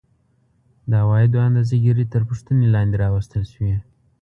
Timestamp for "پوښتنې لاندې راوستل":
2.29-3.43